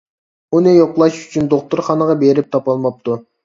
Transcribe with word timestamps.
ئۇنى 0.59 0.73
يوقلاش 0.75 1.21
ئۈچۈن 1.21 1.51
دوختۇرخانىغا 1.53 2.19
بېرىپ 2.27 2.53
تاپالماپتۇ. 2.59 3.23